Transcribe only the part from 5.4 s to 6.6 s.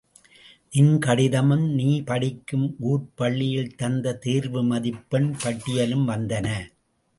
பட்டியலும் வந்தன.